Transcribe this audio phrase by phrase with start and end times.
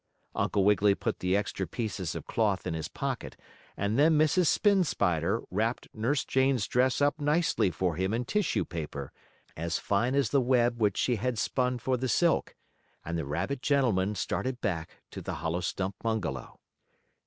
[0.33, 3.37] Uncle Wiggily put the extra pieces of cloth in his pocket,
[3.77, 4.47] and then Mrs.
[4.47, 9.11] Spin Spider wrapped Nurse Jane's dress up nicely for him in tissue paper,
[9.55, 12.55] as fine as the web which she had spun for the silk,
[13.05, 16.59] and the rabbit gentleman started back to the hollow stump bungalow.